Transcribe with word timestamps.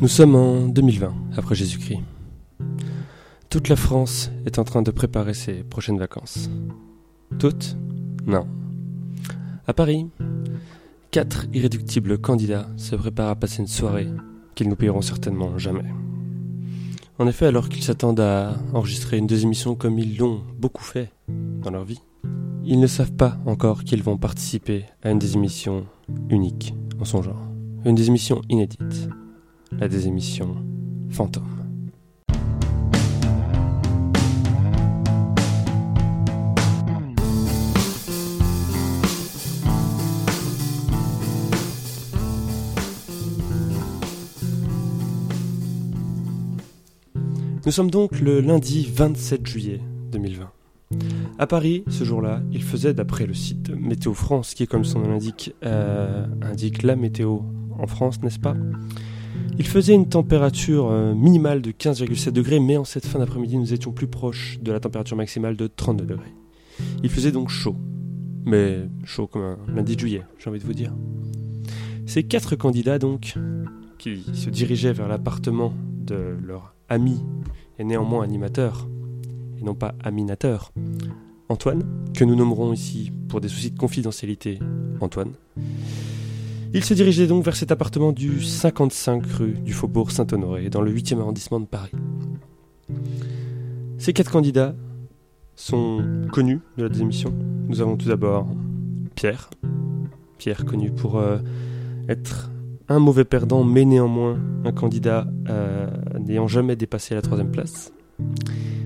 Nous 0.00 0.08
sommes 0.08 0.34
en 0.34 0.68
2020, 0.68 1.14
après 1.36 1.54
Jésus-Christ. 1.54 2.00
Toute 3.48 3.68
la 3.68 3.76
France 3.76 4.30
est 4.44 4.58
en 4.58 4.64
train 4.64 4.82
de 4.82 4.90
préparer 4.90 5.34
ses 5.34 5.62
prochaines 5.62 5.98
vacances. 5.98 6.50
Toutes? 7.38 7.76
Non. 8.26 8.46
À 9.66 9.72
Paris, 9.72 10.06
quatre 11.12 11.46
irréductibles 11.54 12.18
candidats 12.18 12.66
se 12.76 12.96
préparent 12.96 13.30
à 13.30 13.36
passer 13.36 13.60
une 13.62 13.68
soirée 13.68 14.08
qu'ils 14.56 14.68
ne 14.68 14.74
paieront 14.74 15.00
certainement 15.00 15.58
jamais. 15.58 15.84
En 17.20 17.28
effet, 17.28 17.46
alors 17.46 17.68
qu'ils 17.68 17.84
s'attendent 17.84 18.20
à 18.20 18.56
enregistrer 18.72 19.18
une 19.18 19.28
deuxième 19.28 19.50
émission 19.50 19.76
comme 19.76 20.00
ils 20.00 20.18
l'ont 20.18 20.42
beaucoup 20.58 20.82
fait 20.82 21.10
dans 21.28 21.70
leur 21.70 21.84
vie, 21.84 22.00
ils 22.64 22.80
ne 22.80 22.86
savent 22.88 23.12
pas 23.12 23.38
encore 23.46 23.84
qu'ils 23.84 24.02
vont 24.02 24.18
participer 24.18 24.86
à 25.04 25.10
une 25.10 25.20
des 25.20 25.34
émissions 25.34 25.86
unique 26.30 26.74
en 27.00 27.04
son 27.04 27.22
genre. 27.22 27.46
Une 27.84 27.94
des 27.94 28.08
émissions 28.08 28.42
inédites. 28.48 29.08
La 29.80 29.88
des 29.88 30.06
émissions. 30.06 30.56
Nous 47.66 47.72
sommes 47.72 47.90
donc 47.90 48.20
le 48.20 48.40
lundi 48.40 48.86
27 48.94 49.46
juillet 49.46 49.80
2020. 50.12 50.50
À 51.38 51.46
Paris, 51.46 51.82
ce 51.88 52.04
jour-là, 52.04 52.42
il 52.52 52.62
faisait, 52.62 52.92
d'après 52.92 53.26
le 53.26 53.34
site 53.34 53.70
Météo 53.70 54.12
France, 54.12 54.54
qui, 54.54 54.66
comme 54.66 54.84
son 54.84 55.00
nom 55.00 55.08
l'indique, 55.08 55.54
euh, 55.64 56.26
indique 56.42 56.82
la 56.82 56.94
météo 56.94 57.38
en 57.78 57.86
France, 57.86 58.22
n'est-ce 58.22 58.38
pas? 58.38 58.54
Il 59.58 59.66
faisait 59.66 59.94
une 59.94 60.08
température 60.08 60.90
euh, 60.90 61.14
minimale 61.14 61.62
de 61.62 61.70
15,7 61.70 62.30
degrés, 62.30 62.58
mais 62.58 62.76
en 62.76 62.84
cette 62.84 63.06
fin 63.06 63.20
d'après-midi, 63.20 63.56
nous 63.56 63.72
étions 63.72 63.92
plus 63.92 64.08
proches 64.08 64.58
de 64.60 64.72
la 64.72 64.80
température 64.80 65.16
maximale 65.16 65.56
de 65.56 65.68
32 65.68 66.04
degrés. 66.04 66.34
Il 67.04 67.10
faisait 67.10 67.30
donc 67.30 67.50
chaud, 67.50 67.76
mais 68.44 68.88
chaud 69.04 69.28
comme 69.28 69.42
un 69.42 69.58
lundi 69.68 69.94
de 69.94 70.00
juillet, 70.00 70.22
j'ai 70.38 70.50
envie 70.50 70.58
de 70.58 70.64
vous 70.64 70.74
dire. 70.74 70.92
Ces 72.06 72.24
quatre 72.24 72.56
candidats, 72.56 72.98
donc, 72.98 73.34
qui 73.98 74.24
se 74.34 74.50
dirigeaient 74.50 74.92
vers 74.92 75.08
l'appartement 75.08 75.72
de 76.00 76.36
leur 76.42 76.74
ami 76.88 77.22
et 77.78 77.84
néanmoins 77.84 78.24
animateur, 78.24 78.88
et 79.58 79.62
non 79.62 79.74
pas 79.74 79.94
aminateur, 80.02 80.72
Antoine, 81.48 81.84
que 82.14 82.24
nous 82.24 82.34
nommerons 82.34 82.72
ici 82.72 83.12
pour 83.28 83.40
des 83.40 83.48
soucis 83.48 83.70
de 83.70 83.78
confidentialité 83.78 84.58
Antoine. 85.00 85.32
Il 86.76 86.82
se 86.82 86.92
dirigeait 86.92 87.28
donc 87.28 87.44
vers 87.44 87.54
cet 87.54 87.70
appartement 87.70 88.10
du 88.10 88.42
55 88.42 89.24
rue 89.26 89.52
du 89.52 89.72
Faubourg 89.72 90.10
Saint-Honoré, 90.10 90.70
dans 90.70 90.82
le 90.82 90.92
8e 90.92 91.20
arrondissement 91.20 91.60
de 91.60 91.66
Paris. 91.66 91.92
Ces 93.96 94.12
quatre 94.12 94.32
candidats 94.32 94.74
sont 95.54 96.04
connus 96.32 96.58
de 96.76 96.82
la 96.82 96.88
démission. 96.88 97.32
Nous 97.68 97.80
avons 97.80 97.96
tout 97.96 98.08
d'abord 98.08 98.48
Pierre. 99.14 99.50
Pierre 100.36 100.64
connu 100.64 100.90
pour 100.90 101.18
euh, 101.18 101.38
être 102.08 102.50
un 102.88 102.98
mauvais 102.98 103.24
perdant, 103.24 103.62
mais 103.62 103.84
néanmoins 103.84 104.36
un 104.64 104.72
candidat 104.72 105.28
euh, 105.48 105.86
n'ayant 106.18 106.48
jamais 106.48 106.74
dépassé 106.74 107.14
la 107.14 107.22
troisième 107.22 107.52
place. 107.52 107.92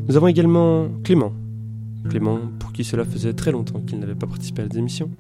Nous 0.07 0.15
avons 0.15 0.27
également 0.27 0.91
Clément. 1.05 1.33
Clément, 2.11 2.39
pour 2.59 2.73
qui 2.73 2.85
cela 2.85 3.07
faisait 3.07 3.33
très 3.33 3.51
longtemps 3.51 3.81
qu'il 3.81 3.99
n'avait 3.99 4.15
pas 4.15 4.27
participé 4.27 4.61
à 4.61 4.65
la 4.67 4.69
démission. 4.69 5.11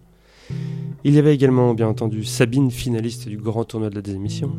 Il 1.05 1.15
y 1.15 1.19
avait 1.19 1.35
également, 1.35 1.75
bien 1.75 1.89
entendu, 1.89 2.25
Sabine, 2.25 2.71
finaliste 2.71 3.29
du 3.29 3.37
grand 3.37 3.65
tournoi 3.65 3.89
de 3.89 3.95
la 3.95 4.03
désémission, 4.03 4.59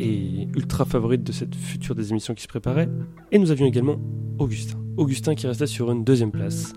et 0.00 0.48
ultra 0.54 0.84
favorite 0.84 1.22
de 1.22 1.32
cette 1.32 1.54
future 1.54 1.94
désémission 1.94 2.34
qui 2.34 2.42
se 2.42 2.48
préparait. 2.48 2.88
Et 3.30 3.38
nous 3.38 3.50
avions 3.50 3.66
également 3.66 3.96
Augustin. 4.38 4.78
Augustin 4.96 5.34
qui 5.34 5.46
restait 5.46 5.66
sur 5.66 5.90
une 5.90 6.04
deuxième 6.04 6.30
place 6.30 6.72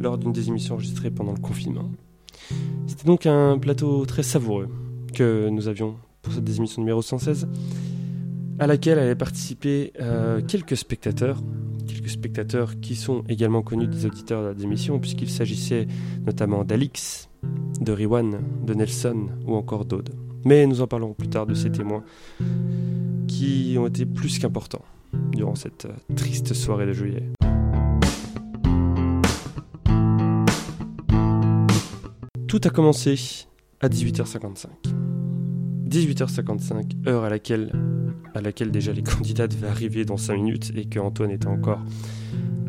lors 0.00 0.18
d'une 0.18 0.32
désémission 0.32 0.74
enregistrée 0.74 1.10
pendant 1.10 1.32
le 1.32 1.40
confinement. 1.40 1.90
C'était 2.86 3.04
donc 3.04 3.26
un 3.26 3.58
plateau 3.58 4.06
très 4.06 4.22
savoureux 4.22 4.68
que 5.14 5.48
nous 5.48 5.68
avions 5.68 5.96
pour 6.22 6.32
cette 6.32 6.44
désémission 6.44 6.82
numéro 6.82 7.02
116, 7.02 7.48
à 8.58 8.66
laquelle 8.66 8.98
allaient 8.98 9.14
participer 9.14 9.92
euh, 10.00 10.40
quelques 10.40 10.76
spectateurs, 10.76 11.42
quelques 11.86 12.10
spectateurs 12.10 12.80
qui 12.80 12.96
sont 12.96 13.22
également 13.28 13.62
connus 13.62 13.86
des 13.86 14.06
auditeurs 14.06 14.42
de 14.42 14.48
la 14.48 14.54
démission, 14.54 14.98
puisqu'il 14.98 15.30
s'agissait 15.30 15.86
notamment 16.24 16.64
d'Alix, 16.64 17.28
de 17.80 17.92
Riwan, 17.92 18.40
de 18.64 18.74
Nelson 18.74 19.28
ou 19.46 19.54
encore 19.54 19.84
d'Aude. 19.84 20.10
Mais 20.44 20.66
nous 20.66 20.80
en 20.80 20.86
parlerons 20.86 21.14
plus 21.14 21.28
tard 21.28 21.46
de 21.46 21.54
ces 21.54 21.70
témoins 21.70 22.04
qui 23.26 23.76
ont 23.78 23.86
été 23.86 24.06
plus 24.06 24.38
qu'importants 24.38 24.84
durant 25.32 25.54
cette 25.54 25.86
euh, 25.86 26.14
triste 26.14 26.54
soirée 26.54 26.86
de 26.86 26.92
juillet. 26.92 27.24
Tout 32.48 32.60
a 32.64 32.70
commencé 32.70 33.46
à 33.80 33.88
18h55. 33.88 34.66
18h55, 35.88 37.08
heure 37.08 37.24
à 37.24 37.30
laquelle, 37.30 37.72
à 38.34 38.40
laquelle 38.40 38.70
déjà 38.70 38.92
les 38.92 39.02
candidats 39.04 39.48
devaient 39.48 39.68
arriver 39.68 40.04
dans 40.04 40.16
5 40.16 40.36
minutes 40.36 40.72
et 40.76 40.86
que 40.86 40.98
Antoine 40.98 41.30
était 41.30 41.48
encore 41.48 41.80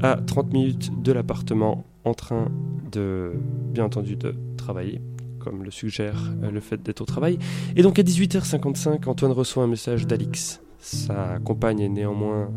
à 0.02 0.18
30 0.18 0.54
minutes 0.54 1.02
de 1.02 1.12
l'appartement 1.12 1.86
en 2.04 2.14
train 2.14 2.50
de, 2.92 3.34
bien 3.72 3.86
entendu, 3.86 4.16
de 4.16 4.36
travailler, 4.58 5.02
comme 5.40 5.64
le 5.64 5.72
suggère 5.72 6.34
euh, 6.44 6.52
le 6.52 6.60
fait 6.60 6.82
d'être 6.82 7.02
au 7.02 7.06
travail. 7.06 7.38
Et 7.76 7.82
donc 7.82 8.00
à 8.00 8.04
18h55, 8.04 9.08
Antoine 9.08 9.32
reçoit 9.32 9.64
un 9.64 9.68
message 9.68 10.08
d'Alix. 10.08 10.62
Sa 10.80 11.40
compagne 11.44 11.80
est 11.80 11.90
néanmoins 11.90 12.52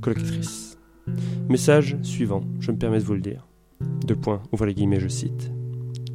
collocatrice. 0.00 0.78
Message 1.48 1.96
suivant, 2.02 2.42
je 2.60 2.70
me 2.72 2.76
permets 2.76 2.98
de 2.98 3.04
vous 3.04 3.14
le 3.14 3.20
dire. 3.20 3.46
Deux 4.06 4.16
points, 4.16 4.42
ouvre 4.52 4.66
les 4.66 4.74
guillemets, 4.74 5.00
je 5.00 5.08
cite. 5.08 5.52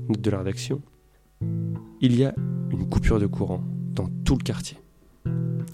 Note 0.10 0.22
de 0.22 0.30
la 0.30 0.40
rédaction. 0.40 0.82
Il 2.02 2.18
y 2.18 2.26
a 2.26 2.34
une 2.72 2.90
coupure 2.90 3.20
de 3.20 3.26
courant 3.26 3.64
dans 3.94 4.08
tout 4.26 4.36
le 4.36 4.44
quartier. 4.44 4.78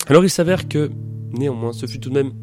Alors 0.08 0.24
il 0.24 0.30
s'avère 0.30 0.68
que, 0.68 0.92
néanmoins, 1.32 1.74
ce 1.74 1.86
fut 1.86 2.00
tout 2.00 2.10
de 2.10 2.16
même, 2.16 2.34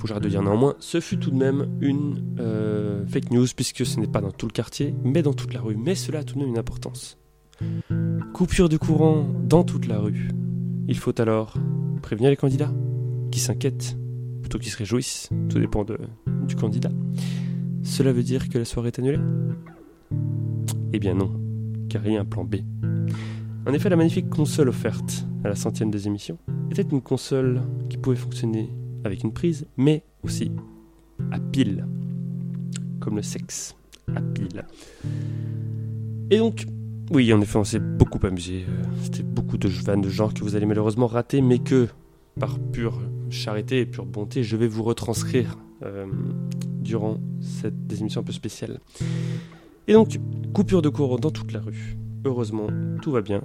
faut 0.00 0.06
j'arrête 0.06 0.22
de 0.22 0.30
dire 0.30 0.42
néanmoins, 0.42 0.76
ce 0.78 0.98
fut 0.98 1.18
tout 1.18 1.30
de 1.30 1.36
même 1.36 1.76
une 1.82 2.34
euh, 2.40 3.06
fake 3.06 3.30
news 3.30 3.46
puisque 3.54 3.84
ce 3.84 4.00
n'est 4.00 4.06
pas 4.06 4.22
dans 4.22 4.30
tout 4.30 4.46
le 4.46 4.52
quartier, 4.52 4.94
mais 5.04 5.20
dans 5.20 5.34
toute 5.34 5.52
la 5.52 5.60
rue. 5.60 5.76
Mais 5.76 5.94
cela 5.94 6.20
a 6.20 6.24
tout 6.24 6.36
de 6.36 6.40
même 6.40 6.48
une 6.48 6.58
importance. 6.58 7.18
Coupure 8.32 8.70
de 8.70 8.78
courant 8.78 9.26
dans 9.44 9.62
toute 9.62 9.86
la 9.86 9.98
rue. 9.98 10.30
Il 10.88 10.96
faut 10.96 11.20
alors 11.20 11.54
prévenir 12.00 12.30
les 12.30 12.36
candidats 12.36 12.72
qui 13.30 13.40
s'inquiètent 13.40 13.98
plutôt 14.40 14.58
qu'ils 14.58 14.72
se 14.72 14.78
réjouissent. 14.78 15.28
Tout 15.50 15.58
dépend 15.58 15.84
du 15.84 16.56
candidat. 16.56 16.92
Cela 17.82 18.12
veut 18.12 18.22
dire 18.22 18.48
que 18.48 18.56
la 18.56 18.64
soirée 18.64 18.88
est 18.88 18.98
annulée? 18.98 19.20
Eh 20.94 20.98
bien 20.98 21.12
non, 21.12 21.38
car 21.90 22.06
il 22.06 22.14
y 22.14 22.16
a 22.16 22.20
un 22.20 22.24
plan 22.24 22.44
B. 22.44 22.56
En 23.66 23.74
effet, 23.74 23.90
la 23.90 23.96
magnifique 23.96 24.30
console 24.30 24.70
offerte 24.70 25.26
à 25.44 25.48
la 25.48 25.56
centième 25.56 25.90
des 25.90 26.06
émissions 26.06 26.38
était 26.70 26.82
une 26.82 27.02
console 27.02 27.60
qui 27.90 27.98
pouvait 27.98 28.16
fonctionner 28.16 28.70
avec 29.04 29.22
une 29.22 29.32
prise, 29.32 29.66
mais 29.76 30.02
aussi 30.22 30.50
à 31.30 31.38
pile, 31.38 31.86
comme 33.00 33.16
le 33.16 33.22
sexe, 33.22 33.74
à 34.14 34.20
pile. 34.20 34.64
Et 36.30 36.38
donc, 36.38 36.66
oui, 37.10 37.32
en 37.32 37.40
effet, 37.40 37.58
on 37.58 37.64
s'est 37.64 37.80
beaucoup 37.80 38.24
amusé. 38.24 38.64
Euh, 38.68 38.82
C'était 39.02 39.22
beaucoup 39.22 39.58
de 39.58 39.68
vannes 39.68 40.00
de 40.00 40.08
genre 40.08 40.32
que 40.32 40.42
vous 40.42 40.54
allez 40.54 40.66
malheureusement 40.66 41.06
rater, 41.06 41.40
mais 41.40 41.58
que, 41.58 41.88
par 42.38 42.58
pure 42.58 43.00
charité 43.30 43.80
et 43.80 43.86
pure 43.86 44.06
bonté, 44.06 44.42
je 44.42 44.56
vais 44.56 44.68
vous 44.68 44.82
retranscrire 44.82 45.58
euh, 45.82 46.06
durant 46.80 47.18
cette 47.40 47.92
émission 47.98 48.20
un 48.20 48.24
peu 48.24 48.32
spéciale. 48.32 48.80
Et 49.88 49.92
donc, 49.92 50.20
coupure 50.52 50.82
de 50.82 50.88
courant 50.88 51.16
dans 51.16 51.30
toute 51.30 51.52
la 51.52 51.60
rue. 51.60 51.96
Heureusement, 52.24 52.68
tout 53.02 53.10
va 53.10 53.22
bien, 53.22 53.42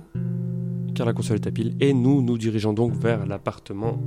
car 0.94 1.06
la 1.06 1.14
console 1.14 1.38
est 1.38 1.48
à 1.48 1.52
pile, 1.52 1.76
et 1.80 1.94
nous 1.94 2.22
nous 2.22 2.38
dirigeons 2.38 2.74
donc 2.74 2.94
vers 2.94 3.26
l'appartement 3.26 4.00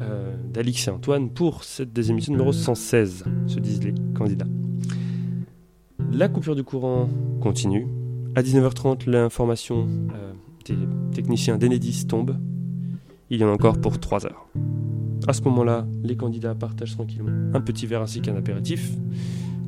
euh, 0.00 0.36
d'Alix 0.52 0.88
et 0.88 0.90
Antoine 0.90 1.30
pour 1.30 1.64
cette 1.64 1.92
désémission 1.92 2.32
numéro 2.32 2.52
116, 2.52 3.24
se 3.46 3.58
disent 3.58 3.82
les 3.82 3.94
candidats. 4.14 4.46
La 6.12 6.28
coupure 6.28 6.54
du 6.54 6.64
courant 6.64 7.08
continue. 7.40 7.86
À 8.34 8.42
19h30, 8.42 9.08
l'information 9.08 9.88
euh, 10.14 10.32
des 10.64 10.76
techniciens 11.14 11.58
d'Enedis 11.58 12.06
tombe. 12.06 12.36
Il 13.30 13.40
y 13.40 13.44
en 13.44 13.48
a 13.48 13.52
encore 13.52 13.80
pour 13.80 13.98
3 13.98 14.26
heures. 14.26 14.46
À 15.26 15.32
ce 15.32 15.42
moment-là, 15.42 15.86
les 16.02 16.16
candidats 16.16 16.54
partagent 16.54 16.94
tranquillement 16.94 17.32
un 17.54 17.60
petit 17.60 17.86
verre 17.86 18.02
ainsi 18.02 18.20
qu'un 18.20 18.36
apéritif 18.36 18.92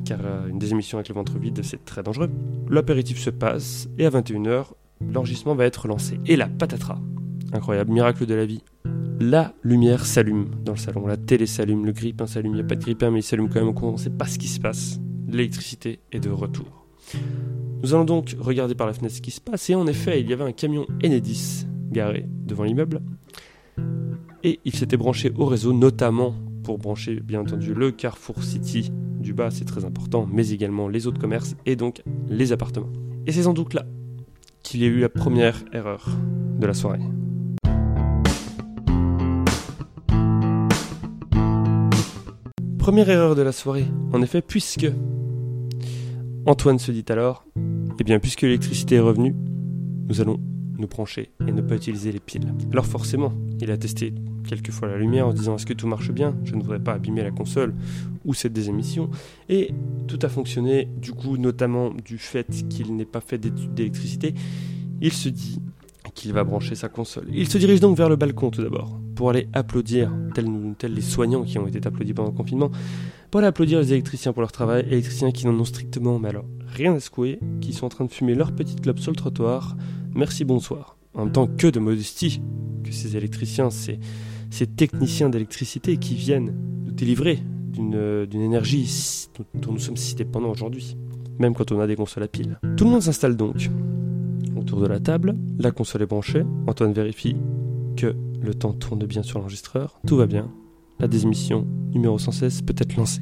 car 0.09 0.19
euh, 0.23 0.47
une 0.47 0.57
désémission 0.57 0.97
avec 0.97 1.09
le 1.09 1.15
ventre 1.15 1.37
vide, 1.37 1.61
c'est 1.63 1.85
très 1.85 2.01
dangereux. 2.01 2.29
L'apéritif 2.67 3.19
se 3.19 3.29
passe, 3.29 3.87
et 3.99 4.07
à 4.07 4.09
21h, 4.09 4.65
l'enregistrement 5.13 5.53
va 5.53 5.65
être 5.65 5.87
lancé. 5.87 6.19
Et 6.25 6.35
la 6.35 6.47
patatras, 6.47 6.99
incroyable, 7.53 7.91
miracle 7.91 8.25
de 8.25 8.33
la 8.33 8.45
vie, 8.45 8.63
la 9.19 9.53
lumière 9.63 10.05
s'allume 10.05 10.49
dans 10.63 10.73
le 10.73 10.77
salon, 10.77 11.05
la 11.05 11.17
télé 11.17 11.45
s'allume, 11.45 11.85
le 11.85 11.91
grippin 11.91 12.25
s'allume, 12.25 12.53
il 12.53 12.55
n'y 12.55 12.61
a 12.61 12.65
pas 12.65 12.75
de 12.75 12.81
grippin, 12.81 13.11
mais 13.11 13.19
il 13.19 13.23
s'allume 13.23 13.49
quand 13.49 13.63
même, 13.63 13.73
on 13.81 13.91
ne 13.93 13.97
sait 13.97 14.09
pas 14.09 14.25
ce 14.25 14.39
qui 14.39 14.47
se 14.47 14.59
passe. 14.59 14.99
L'électricité 15.27 15.99
est 16.11 16.19
de 16.19 16.29
retour. 16.29 16.87
Nous 17.83 17.93
allons 17.93 18.05
donc 18.05 18.35
regarder 18.39 18.75
par 18.75 18.87
la 18.87 18.93
fenêtre 18.93 19.15
ce 19.15 19.21
qui 19.21 19.31
se 19.31 19.41
passe, 19.41 19.69
et 19.69 19.75
en 19.75 19.87
effet, 19.87 20.21
il 20.21 20.29
y 20.29 20.33
avait 20.33 20.43
un 20.43 20.51
camion 20.51 20.85
Enedis 21.03 21.65
garé 21.91 22.25
devant 22.45 22.63
l'immeuble. 22.63 23.01
et 24.43 24.59
il 24.63 24.73
s'était 24.73 24.97
branché 24.97 25.31
au 25.35 25.45
réseau, 25.45 25.73
notamment 25.73 26.33
pour 26.63 26.77
brancher 26.77 27.19
bien 27.19 27.41
entendu 27.41 27.73
le 27.73 27.91
Carrefour 27.91 28.43
City 28.43 28.91
du 29.19 29.33
bas, 29.33 29.51
c'est 29.51 29.65
très 29.65 29.85
important, 29.85 30.27
mais 30.31 30.49
également 30.51 30.87
les 30.87 31.07
autres 31.07 31.19
commerces 31.19 31.55
et 31.65 31.75
donc 31.75 32.03
les 32.29 32.53
appartements. 32.53 32.89
Et 33.27 33.31
c'est 33.31 33.43
sans 33.43 33.53
doute 33.53 33.73
là 33.73 33.85
qu'il 34.63 34.81
y 34.81 34.85
a 34.85 34.87
eu 34.87 34.99
la 34.99 35.09
première 35.09 35.63
erreur 35.73 36.09
de 36.57 36.65
la 36.65 36.73
soirée. 36.73 36.99
Première 42.89 43.09
erreur 43.11 43.35
de 43.35 43.43
la 43.43 43.51
soirée, 43.51 43.85
en 44.13 44.23
effet, 44.23 44.41
puisque 44.41 44.87
Antoine 46.47 46.79
se 46.79 46.91
dit 46.91 47.05
alors, 47.09 47.45
eh 47.99 48.03
bien 48.03 48.17
puisque 48.17 48.41
l'électricité 48.41 48.95
est 48.95 48.99
revenue, 48.99 49.35
nous 50.07 50.21
allons 50.21 50.39
nous 50.75 50.87
brancher 50.87 51.29
et 51.47 51.51
ne 51.51 51.61
pas 51.61 51.75
utiliser 51.75 52.11
les 52.11 52.19
piles. 52.19 52.51
Alors 52.71 52.87
forcément, 52.87 53.31
il 53.61 53.69
a 53.69 53.77
testé 53.77 54.15
quelques 54.47 54.71
fois 54.71 54.87
la 54.87 54.97
lumière 54.97 55.27
en 55.27 55.33
disant 55.33 55.57
est-ce 55.57 55.67
que 55.67 55.73
tout 55.73 55.85
marche 55.85 56.09
bien? 56.09 56.35
Je 56.43 56.55
ne 56.55 56.63
voudrais 56.63 56.79
pas 56.79 56.93
abîmer 56.93 57.21
la 57.21 57.29
console 57.29 57.75
ou 58.25 58.33
cette 58.33 58.53
désémission. 58.53 59.11
Et 59.49 59.71
tout 60.07 60.17
a 60.23 60.27
fonctionné, 60.27 60.87
du 60.97 61.11
coup, 61.11 61.37
notamment 61.37 61.91
du 61.91 62.17
fait 62.17 62.47
qu'il 62.69 62.95
n'ait 62.95 63.05
pas 63.05 63.21
fait 63.21 63.37
d'électricité. 63.37 64.33
Il 64.99 65.13
se 65.13 65.29
dit 65.29 65.61
qu'il 66.15 66.33
va 66.33 66.43
brancher 66.43 66.73
sa 66.73 66.89
console. 66.89 67.27
Il 67.31 67.47
se 67.49 67.59
dirige 67.59 67.81
donc 67.81 67.95
vers 67.95 68.09
le 68.09 68.15
balcon 68.15 68.49
tout 68.49 68.63
d'abord, 68.63 68.99
pour 69.19 69.31
aller 69.31 69.49
applaudir, 69.51 70.13
tels, 70.33 70.47
les 70.93 71.01
soignants 71.01 71.43
qui 71.43 71.59
ont 71.59 71.67
été 71.67 71.85
applaudis 71.85 72.13
pendant 72.13 72.29
le 72.29 72.37
confinement, 72.37 72.71
pour 73.29 73.39
aller 73.39 73.49
applaudir 73.49 73.79
les 73.79 73.91
électriciens 73.91 74.31
pour 74.31 74.39
leur 74.39 74.53
travail, 74.53 74.85
électriciens 74.89 75.31
qui 75.31 75.45
n'en 75.45 75.59
ont 75.59 75.65
strictement, 75.65 76.19
mais 76.19 76.29
alors 76.29 76.45
rien 76.67 76.95
à 76.95 77.01
secouer, 77.01 77.37
qui 77.59 77.73
sont 77.73 77.87
en 77.87 77.89
train 77.89 78.05
de 78.05 78.11
fumer 78.11 78.33
leur 78.33 78.53
petite 78.53 78.79
clope 78.79 78.97
sur 78.97 79.11
le 79.11 79.17
trottoir. 79.17 79.75
Merci, 80.15 80.45
bonsoir. 80.45 80.95
En 81.13 81.25
même 81.25 81.33
temps, 81.33 81.47
que 81.47 81.67
de 81.67 81.79
modestie 81.81 82.41
que 82.81 82.93
ces 82.93 83.17
électriciens, 83.17 83.69
ces, 83.69 83.99
techniciens 84.77 85.27
d'électricité 85.27 85.97
qui 85.97 86.15
viennent 86.15 86.55
nous 86.85 86.93
délivrer 86.93 87.39
d'une 87.73 88.41
énergie 88.41 88.89
dont 89.53 89.73
nous 89.73 89.79
sommes 89.79 89.97
si 89.97 90.15
dépendants 90.15 90.51
aujourd'hui, 90.51 90.95
même 91.39 91.53
quand 91.55 91.73
on 91.73 91.81
a 91.81 91.87
des 91.87 91.97
consoles 91.97 92.23
à 92.23 92.29
piles. 92.29 92.57
Tout 92.77 92.85
le 92.85 92.91
monde 92.91 93.01
s'installe 93.01 93.35
donc 93.35 93.69
autour 94.55 94.79
de 94.79 94.87
la 94.87 95.01
table, 95.01 95.35
la 95.57 95.71
console 95.71 96.03
est 96.03 96.05
branchée, 96.05 96.45
Antoine 96.67 96.93
vérifie 96.93 97.35
que 97.97 98.15
le 98.41 98.53
temps 98.53 98.73
tourne 98.73 99.05
bien 99.05 99.23
sur 99.23 99.39
l'enregistreur, 99.39 99.99
tout 100.07 100.17
va 100.17 100.25
bien, 100.25 100.51
la 100.99 101.07
désémission 101.07 101.65
numéro 101.91 102.17
116 102.17 102.61
peut 102.63 102.75
être 102.77 102.95
lancée. 102.95 103.21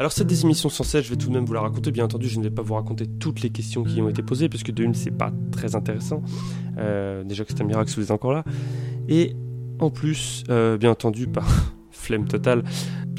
Alors 0.00 0.12
cette 0.12 0.28
désémission 0.28 0.68
116, 0.68 1.04
je 1.04 1.10
vais 1.10 1.16
tout 1.16 1.28
de 1.28 1.32
même 1.32 1.44
vous 1.44 1.52
la 1.52 1.60
raconter. 1.60 1.90
Bien 1.90 2.04
entendu, 2.04 2.28
je 2.28 2.38
ne 2.38 2.44
vais 2.44 2.50
pas 2.50 2.62
vous 2.62 2.74
raconter 2.74 3.06
toutes 3.06 3.42
les 3.42 3.50
questions 3.50 3.82
qui 3.82 4.00
ont 4.00 4.08
été 4.08 4.22
posées, 4.22 4.48
parce 4.48 4.62
que 4.62 4.70
de 4.70 4.84
une, 4.84 4.94
c'est 4.94 5.10
pas 5.10 5.32
très 5.50 5.74
intéressant. 5.74 6.22
Euh, 6.78 7.24
déjà 7.24 7.44
que 7.44 7.50
c'est 7.50 7.60
un 7.62 7.66
miracle 7.66 7.90
si 7.90 7.96
vous 7.96 8.02
êtes 8.02 8.10
encore 8.12 8.32
là. 8.32 8.44
Et 9.08 9.34
en 9.80 9.90
plus, 9.90 10.44
euh, 10.50 10.78
bien 10.78 10.90
entendu, 10.90 11.26
par 11.28 11.46
flemme 11.90 12.26
totale, 12.26 12.62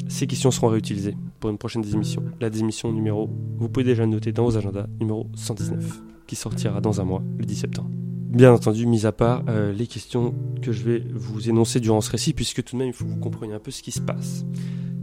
ces 0.08 0.26
questions 0.26 0.50
seront 0.50 0.68
réutilisées 0.68 1.16
pour 1.38 1.50
une 1.50 1.58
prochaine 1.58 1.82
désémission. 1.82 2.24
La 2.40 2.48
désémission 2.48 2.90
numéro, 2.92 3.30
vous 3.58 3.68
pouvez 3.68 3.84
déjà 3.84 4.06
noter 4.06 4.32
dans 4.32 4.44
vos 4.44 4.56
agendas, 4.56 4.86
numéro 5.00 5.28
119, 5.34 6.02
qui 6.30 6.36
sortira 6.36 6.80
dans 6.80 7.00
un 7.00 7.04
mois, 7.04 7.24
le 7.38 7.44
10 7.44 7.56
septembre. 7.56 7.90
Bien 7.92 8.52
entendu, 8.52 8.86
mis 8.86 9.04
à 9.04 9.10
part 9.10 9.42
euh, 9.48 9.72
les 9.72 9.88
questions 9.88 10.32
que 10.62 10.70
je 10.70 10.84
vais 10.84 11.02
vous 11.12 11.50
énoncer 11.50 11.80
durant 11.80 12.00
ce 12.00 12.08
récit, 12.08 12.34
puisque 12.34 12.62
tout 12.62 12.76
de 12.76 12.78
même, 12.78 12.86
il 12.86 12.92
faut 12.92 13.04
que 13.04 13.10
vous 13.10 13.16
compreniez 13.16 13.54
un 13.54 13.58
peu 13.58 13.72
ce 13.72 13.82
qui 13.82 13.90
se 13.90 14.00
passe. 14.00 14.44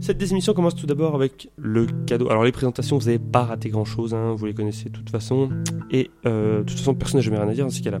Cette 0.00 0.16
désémission 0.16 0.54
commence 0.54 0.74
tout 0.74 0.86
d'abord 0.86 1.14
avec 1.14 1.50
le 1.58 1.84
cadeau. 2.06 2.30
Alors 2.30 2.44
les 2.44 2.52
présentations, 2.52 2.96
vous 2.96 3.04
n'avez 3.04 3.18
pas 3.18 3.44
raté 3.44 3.68
grand-chose, 3.68 4.14
hein, 4.14 4.32
vous 4.34 4.46
les 4.46 4.54
connaissez 4.54 4.88
de 4.88 4.94
toute 4.94 5.10
façon. 5.10 5.50
Et 5.90 6.10
euh, 6.24 6.60
de 6.60 6.62
toute 6.62 6.78
façon, 6.78 6.94
personne 6.94 7.18
n'a 7.18 7.22
jamais 7.22 7.36
rien 7.36 7.48
à 7.48 7.52
dire 7.52 7.66
dans 7.66 7.70
ces 7.70 7.82
cas-là. 7.82 8.00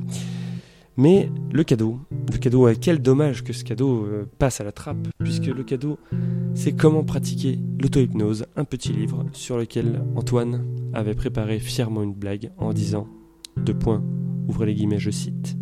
Mais 0.98 1.30
le 1.52 1.62
cadeau, 1.62 2.00
le 2.32 2.38
cadeau, 2.38 2.66
euh, 2.66 2.74
quel 2.80 3.00
dommage 3.00 3.44
que 3.44 3.52
ce 3.52 3.62
cadeau 3.62 4.04
euh, 4.06 4.24
passe 4.38 4.60
à 4.60 4.64
la 4.64 4.72
trappe, 4.72 5.06
puisque 5.22 5.46
le 5.46 5.62
cadeau, 5.62 5.96
c'est 6.54 6.72
comment 6.72 7.04
pratiquer 7.04 7.60
l'auto-hypnose, 7.80 8.46
un 8.56 8.64
petit 8.64 8.92
livre 8.92 9.24
sur 9.32 9.58
lequel 9.58 10.02
Antoine 10.16 10.64
avait 10.92 11.14
préparé 11.14 11.60
fièrement 11.60 12.02
une 12.02 12.14
blague 12.14 12.50
en 12.58 12.72
disant, 12.72 13.06
deux 13.64 13.74
points, 13.74 14.02
ouvrez 14.48 14.66
les 14.66 14.74
guillemets, 14.74 14.98
je 14.98 15.10
cite, 15.10 15.56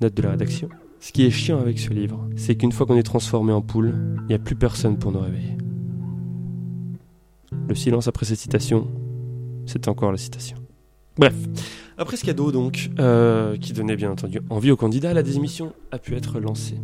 note 0.00 0.14
de 0.14 0.22
la 0.22 0.30
rédaction. 0.30 0.68
Ce 1.00 1.12
qui 1.12 1.24
est 1.24 1.30
chiant 1.30 1.58
avec 1.58 1.78
ce 1.78 1.90
livre, 1.90 2.28
c'est 2.36 2.54
qu'une 2.54 2.72
fois 2.72 2.86
qu'on 2.86 2.96
est 2.96 3.02
transformé 3.02 3.52
en 3.52 3.60
poule, 3.60 3.94
il 4.20 4.26
n'y 4.28 4.34
a 4.34 4.38
plus 4.38 4.54
personne 4.54 4.98
pour 4.98 5.10
nous 5.10 5.20
réveiller. 5.20 5.56
Le 7.68 7.74
silence 7.74 8.06
après 8.08 8.24
cette 8.24 8.38
citation, 8.38 8.86
c'est 9.66 9.88
encore 9.88 10.12
la 10.12 10.18
citation. 10.18 10.56
Bref, 11.18 11.34
après 11.98 12.16
ce 12.16 12.24
cadeau 12.24 12.52
donc, 12.52 12.90
euh, 12.98 13.56
qui 13.56 13.72
donnait 13.72 13.96
bien 13.96 14.10
entendu 14.10 14.40
envie 14.48 14.70
aux 14.70 14.76
candidats, 14.76 15.12
la 15.12 15.22
démission 15.22 15.72
a 15.90 15.98
pu 15.98 16.14
être 16.14 16.38
lancée. 16.40 16.78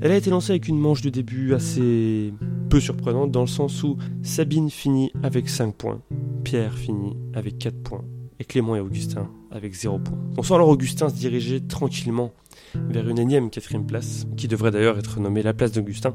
Elle 0.00 0.10
a 0.10 0.16
été 0.16 0.30
lancée 0.30 0.50
avec 0.50 0.68
une 0.68 0.78
manche 0.78 1.00
de 1.00 1.10
début 1.10 1.54
assez 1.54 2.32
peu 2.68 2.80
surprenante 2.80 3.30
dans 3.30 3.42
le 3.42 3.46
sens 3.46 3.82
où 3.82 3.96
Sabine 4.22 4.68
finit 4.68 5.12
avec 5.22 5.48
5 5.48 5.74
points, 5.74 6.00
Pierre 6.44 6.74
finit 6.74 7.16
avec 7.34 7.58
4 7.58 7.82
points 7.82 8.04
et 8.42 8.44
Clément 8.44 8.74
et 8.74 8.80
Augustin 8.80 9.30
avec 9.52 9.72
0 9.72 10.00
points. 10.00 10.18
On 10.36 10.42
sent 10.42 10.54
alors 10.54 10.68
Augustin 10.68 11.08
se 11.08 11.14
diriger 11.14 11.60
tranquillement 11.60 12.32
vers 12.74 13.08
une 13.08 13.20
énième 13.20 13.50
quatrième 13.50 13.86
place, 13.86 14.26
qui 14.36 14.48
devrait 14.48 14.72
d'ailleurs 14.72 14.98
être 14.98 15.20
nommée 15.20 15.42
la 15.42 15.54
place 15.54 15.70
d'Augustin, 15.70 16.14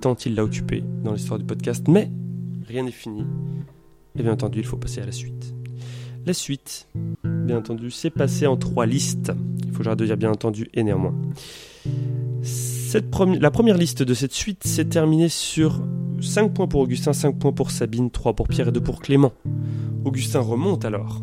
tant 0.00 0.14
il 0.14 0.34
l'a 0.34 0.42
occupée 0.42 0.82
dans 1.04 1.12
l'histoire 1.12 1.38
du 1.38 1.44
podcast, 1.44 1.86
mais 1.88 2.10
rien 2.66 2.82
n'est 2.82 2.90
fini. 2.90 3.24
Et 4.18 4.22
bien 4.22 4.32
entendu, 4.32 4.58
il 4.58 4.66
faut 4.66 4.76
passer 4.76 5.00
à 5.00 5.06
la 5.06 5.12
suite. 5.12 5.54
La 6.26 6.34
suite, 6.34 6.88
bien 7.22 7.58
entendu, 7.58 7.92
c'est 7.92 8.10
passé 8.10 8.48
en 8.48 8.56
trois 8.56 8.86
listes. 8.86 9.32
Il 9.64 9.72
faut 9.72 9.84
que 9.84 9.94
de 9.94 10.06
dire 10.06 10.16
bien 10.16 10.30
entendu 10.30 10.68
et 10.74 10.82
néanmoins. 10.82 11.14
la 13.40 13.50
première 13.50 13.76
liste 13.76 14.02
de 14.02 14.14
cette 14.14 14.32
suite 14.32 14.66
s'est 14.66 14.86
terminée 14.86 15.28
sur 15.28 15.82
5 16.20 16.52
points 16.52 16.66
pour 16.66 16.80
Augustin, 16.80 17.12
5 17.12 17.38
points 17.38 17.52
pour 17.52 17.70
Sabine, 17.70 18.10
3 18.10 18.32
pour 18.32 18.48
Pierre 18.48 18.68
et 18.68 18.72
2 18.72 18.80
pour 18.80 19.00
Clément. 19.00 19.32
Augustin 20.04 20.40
remonte 20.40 20.84
alors. 20.84 21.22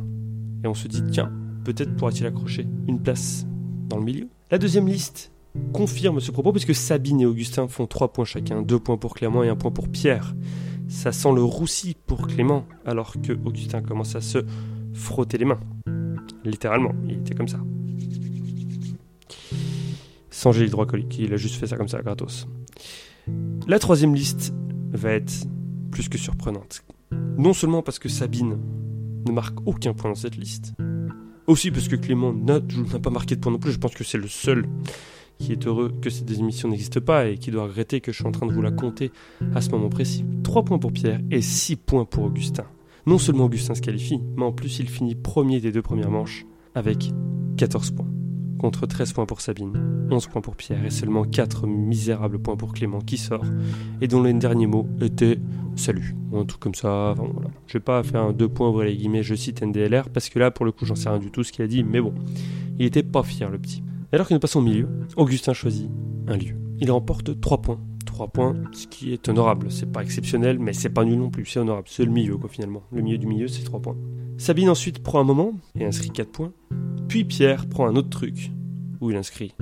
Et 0.63 0.67
on 0.67 0.73
se 0.73 0.87
dit, 0.87 1.03
tiens, 1.11 1.31
peut-être 1.63 1.95
pourra-t-il 1.95 2.25
accrocher 2.25 2.67
une 2.87 3.01
place 3.01 3.45
dans 3.89 3.97
le 3.97 4.03
milieu. 4.03 4.29
La 4.51 4.57
deuxième 4.57 4.87
liste 4.87 5.31
confirme 5.73 6.19
ce 6.19 6.31
propos 6.31 6.51
puisque 6.51 6.75
Sabine 6.75 7.21
et 7.21 7.25
Augustin 7.25 7.67
font 7.67 7.87
3 7.87 8.13
points 8.13 8.25
chacun, 8.25 8.61
2 8.61 8.79
points 8.79 8.97
pour 8.97 9.15
Clément 9.15 9.43
et 9.43 9.49
1 9.49 9.55
point 9.55 9.71
pour 9.71 9.89
Pierre. 9.89 10.35
Ça 10.87 11.11
sent 11.11 11.33
le 11.33 11.43
roussi 11.43 11.95
pour 12.05 12.27
Clément 12.27 12.65
alors 12.85 13.13
que 13.21 13.33
Augustin 13.45 13.81
commence 13.81 14.15
à 14.15 14.21
se 14.21 14.45
frotter 14.93 15.37
les 15.37 15.45
mains. 15.45 15.59
Littéralement, 16.43 16.91
il 17.07 17.19
était 17.19 17.35
comme 17.35 17.47
ça. 17.47 17.59
Sans 20.29 20.51
gel 20.51 20.67
hydroalcoolique, 20.67 21.19
il 21.19 21.33
a 21.33 21.37
juste 21.37 21.55
fait 21.55 21.67
ça 21.67 21.77
comme 21.77 21.87
ça, 21.87 22.01
gratos. 22.01 22.47
La 23.67 23.79
troisième 23.79 24.15
liste 24.15 24.53
va 24.91 25.11
être 25.11 25.45
plus 25.91 26.09
que 26.09 26.17
surprenante. 26.17 26.83
Non 27.37 27.53
seulement 27.53 27.83
parce 27.83 27.99
que 27.99 28.09
Sabine 28.09 28.57
ne 29.25 29.31
marque 29.31 29.57
aucun 29.65 29.93
point 29.93 30.09
dans 30.09 30.15
cette 30.15 30.37
liste, 30.37 30.73
aussi 31.47 31.71
parce 31.71 31.87
que 31.87 31.95
Clément 31.95 32.33
n'a 32.33 32.59
pas 33.01 33.09
marqué 33.09 33.35
de 33.35 33.41
point 33.41 33.51
non 33.51 33.59
plus, 33.59 33.71
je 33.71 33.79
pense 33.79 33.93
que 33.93 34.03
c'est 34.03 34.17
le 34.17 34.27
seul 34.27 34.65
qui 35.39 35.51
est 35.51 35.65
heureux 35.65 35.91
que 36.01 36.09
cette 36.11 36.29
émission 36.29 36.69
n'existe 36.69 36.99
pas 36.99 37.27
et 37.27 37.37
qui 37.37 37.49
doit 37.49 37.63
regretter 37.63 37.99
que 37.99 38.11
je 38.11 38.17
suis 38.17 38.27
en 38.27 38.31
train 38.31 38.45
de 38.45 38.53
vous 38.53 38.61
la 38.61 38.71
compter 38.71 39.11
à 39.55 39.61
ce 39.61 39.71
moment 39.71 39.89
précis. 39.89 40.23
3 40.43 40.63
points 40.63 40.77
pour 40.77 40.93
Pierre 40.93 41.19
et 41.31 41.41
6 41.41 41.77
points 41.77 42.05
pour 42.05 42.25
Augustin. 42.25 42.65
Non 43.07 43.17
seulement 43.17 43.45
Augustin 43.45 43.73
se 43.73 43.81
qualifie, 43.81 44.19
mais 44.37 44.43
en 44.43 44.51
plus 44.51 44.77
il 44.77 44.87
finit 44.87 45.15
premier 45.15 45.59
des 45.59 45.71
deux 45.71 45.81
premières 45.81 46.11
manches 46.11 46.45
avec 46.75 47.11
14 47.57 47.91
points. 47.91 48.10
Contre 48.61 48.85
13 48.85 49.13
points 49.13 49.25
pour 49.25 49.41
Sabine, 49.41 50.07
11 50.11 50.27
points 50.27 50.41
pour 50.41 50.55
Pierre 50.55 50.85
et 50.85 50.91
seulement 50.91 51.23
4 51.23 51.65
misérables 51.65 52.37
points 52.37 52.55
pour 52.55 52.73
Clément 52.73 52.99
qui 52.99 53.17
sort 53.17 53.43
et 54.01 54.07
dont 54.07 54.21
le 54.21 54.31
dernier 54.33 54.67
mot 54.67 54.87
était 55.01 55.39
salut, 55.75 56.15
un 56.31 56.45
truc 56.45 56.61
comme 56.61 56.75
ça. 56.75 57.15
Enfin, 57.17 57.27
voilà. 57.33 57.49
Je 57.65 57.73
vais 57.73 57.83
pas 57.83 58.03
faire 58.03 58.21
un 58.21 58.33
deux 58.33 58.47
points 58.47 58.69
ouvrir 58.69 58.85
les 58.89 58.95
guillemets, 58.95 59.23
je 59.23 59.33
cite 59.33 59.63
NDLR 59.63 60.09
parce 60.09 60.29
que 60.29 60.37
là 60.37 60.51
pour 60.51 60.63
le 60.63 60.71
coup 60.71 60.85
j'en 60.85 60.93
sais 60.93 61.09
rien 61.09 61.17
du 61.17 61.31
tout 61.31 61.43
ce 61.43 61.51
qu'il 61.51 61.65
a 61.65 61.67
dit, 61.67 61.83
mais 61.83 61.99
bon, 61.99 62.13
il 62.77 62.85
était 62.85 63.01
pas 63.01 63.23
fier 63.23 63.49
le 63.49 63.57
petit. 63.57 63.83
Alors 64.11 64.27
que 64.27 64.35
nous 64.35 64.39
passons 64.39 64.59
au 64.59 64.63
milieu, 64.63 64.87
Augustin 65.17 65.53
choisit 65.53 65.89
un 66.27 66.37
lieu. 66.37 66.55
Il 66.79 66.91
remporte 66.91 67.41
3 67.41 67.63
points. 67.63 67.79
3 68.05 68.27
points, 68.27 68.55
ce 68.73 68.85
qui 68.85 69.13
est 69.13 69.27
honorable. 69.27 69.71
C'est 69.71 69.91
pas 69.91 70.03
exceptionnel, 70.03 70.59
mais 70.59 70.73
c'est 70.73 70.89
pas 70.89 71.03
nul 71.03 71.17
non 71.17 71.31
plus, 71.31 71.45
c'est 71.45 71.59
honorable. 71.59 71.87
C'est 71.89 72.05
le 72.05 72.11
milieu, 72.11 72.37
quoi, 72.37 72.49
finalement. 72.49 72.83
Le 72.91 73.01
milieu 73.01 73.17
du 73.17 73.25
milieu, 73.25 73.47
c'est 73.47 73.63
3 73.63 73.79
points. 73.79 73.97
Sabine 74.41 74.69
ensuite 74.69 75.03
prend 75.03 75.19
un 75.19 75.23
moment 75.23 75.51
et 75.75 75.85
inscrit 75.85 76.09
4 76.09 76.31
points. 76.31 76.51
Puis 77.07 77.25
Pierre 77.25 77.67
prend 77.67 77.87
un 77.87 77.95
autre 77.95 78.09
truc, 78.09 78.51
où 78.99 79.11
il 79.11 79.15
inscrit 79.15 79.53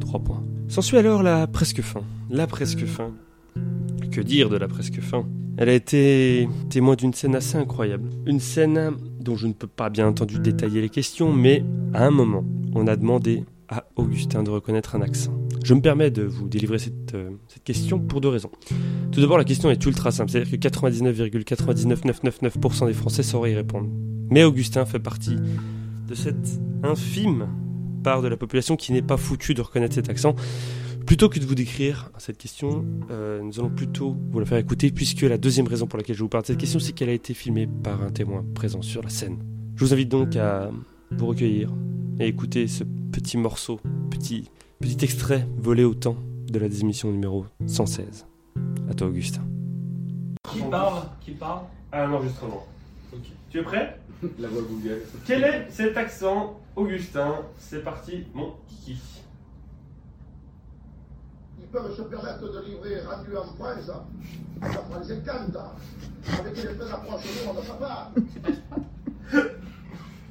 3 0.00 0.18
points. 0.18 0.42
S'ensuit 0.66 0.96
alors 0.96 1.22
la 1.22 1.46
presque 1.46 1.82
fin. 1.82 2.02
La 2.28 2.48
presque 2.48 2.86
fin. 2.86 3.12
Que 4.10 4.20
dire 4.20 4.48
de 4.48 4.56
la 4.56 4.66
presque 4.66 5.00
fin? 5.00 5.28
Elle 5.58 5.68
a 5.68 5.74
été 5.74 6.48
témoin 6.70 6.96
d'une 6.96 7.14
scène 7.14 7.36
assez 7.36 7.56
incroyable. 7.56 8.10
Une 8.26 8.40
scène 8.40 8.96
dont 9.20 9.36
je 9.36 9.46
ne 9.46 9.52
peux 9.52 9.68
pas 9.68 9.90
bien 9.90 10.08
entendu 10.08 10.40
détailler 10.40 10.80
les 10.80 10.88
questions, 10.88 11.32
mais 11.32 11.62
à 11.94 12.04
un 12.04 12.10
moment, 12.10 12.44
on 12.74 12.88
a 12.88 12.96
demandé 12.96 13.44
à 13.68 13.84
Augustin 13.96 14.42
de 14.42 14.50
reconnaître 14.50 14.96
un 14.96 15.02
accent. 15.02 15.32
Je 15.64 15.74
me 15.74 15.80
permets 15.80 16.10
de 16.10 16.22
vous 16.22 16.48
délivrer 16.48 16.78
cette, 16.78 17.14
euh, 17.14 17.30
question 17.64 17.98
pour 17.98 18.20
deux 18.20 18.28
raisons. 18.28 18.50
Tout 19.12 19.20
d'abord, 19.20 19.38
la 19.38 19.44
question 19.44 19.70
est 19.70 19.84
ultra 19.84 20.10
simple, 20.10 20.30
c'est-à-dire 20.30 20.50
que 20.50 20.56
99,99999% 20.56 22.86
des 22.86 22.94
Français 22.94 23.22
sauraient 23.22 23.52
y 23.52 23.54
répondre. 23.54 23.88
Mais 24.30 24.44
Augustin 24.44 24.84
fait 24.84 24.98
partie 24.98 25.36
de 26.08 26.14
cette 26.14 26.60
infime 26.82 27.48
part 28.02 28.22
de 28.22 28.28
la 28.28 28.36
population 28.36 28.76
qui 28.76 28.92
n'est 28.92 29.02
pas 29.02 29.16
foutue 29.16 29.54
de 29.54 29.60
reconnaître 29.60 29.94
cet 29.94 30.08
accent. 30.08 30.34
Plutôt 31.06 31.28
que 31.28 31.38
de 31.38 31.46
vous 31.46 31.54
décrire 31.54 32.10
cette 32.18 32.36
question, 32.36 32.84
euh, 33.10 33.40
nous 33.42 33.58
allons 33.58 33.70
plutôt 33.70 34.16
vous 34.30 34.40
la 34.40 34.46
faire 34.46 34.58
écouter, 34.58 34.90
puisque 34.90 35.22
la 35.22 35.38
deuxième 35.38 35.66
raison 35.66 35.86
pour 35.86 35.96
laquelle 35.96 36.16
je 36.16 36.22
vous 36.22 36.28
parle 36.28 36.42
de 36.42 36.48
cette 36.48 36.58
question, 36.58 36.78
c'est 36.78 36.92
qu'elle 36.92 37.08
a 37.08 37.14
été 37.14 37.32
filmée 37.32 37.66
par 37.66 38.02
un 38.02 38.10
témoin 38.10 38.44
présent 38.54 38.82
sur 38.82 39.02
la 39.02 39.08
scène. 39.08 39.38
Je 39.76 39.84
vous 39.84 39.94
invite 39.94 40.10
donc 40.10 40.36
à 40.36 40.70
vous 41.10 41.26
recueillir 41.26 41.72
et 42.20 42.26
écouter 42.26 42.66
ce 42.66 42.84
petit 43.12 43.36
morceau, 43.36 43.80
petit, 44.10 44.50
petit 44.80 45.04
extrait 45.04 45.46
volé 45.56 45.84
au 45.84 45.94
temps 45.94 46.16
de 46.46 46.58
la 46.58 46.68
démission 46.68 47.10
numéro 47.10 47.46
116. 47.66 48.26
À 48.90 48.94
toi, 48.94 49.06
Augustin. 49.08 49.42
Qui 50.50 50.60
parle 50.62 51.02
Qui 51.20 51.32
parle 51.32 51.62
Ah, 51.92 52.04
un 52.04 52.12
enregistrement. 52.12 52.66
Tu 53.50 53.58
es 53.58 53.62
prêt? 53.62 53.98
La 54.38 54.48
voix 54.48 54.62
Google. 54.62 55.02
Quel 55.26 55.44
est 55.44 55.66
cet 55.70 55.96
accent, 55.96 56.58
Augustin? 56.76 57.36
C'est 57.58 57.84
parti, 57.84 58.24
mon 58.34 58.54
kiki. 58.68 58.98
Ils 61.60 61.66
peuvent 61.66 61.94
se 61.94 62.02
permettre 62.02 62.50
de 62.50 62.64
livrer 62.64 63.00
rendu 63.02 63.36
en 63.36 63.44
France 63.44 63.90
à 64.60 65.02
50 65.04 65.56
avec 66.40 66.52
une 66.52 66.70
espèce 66.70 66.88
d'approche 66.88 67.22
on 67.48 67.54
ne 67.54 67.60
peut 67.60 67.78
pas. 67.78 68.10